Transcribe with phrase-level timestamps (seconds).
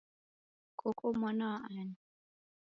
[0.79, 1.95] Koka mwana wa ani?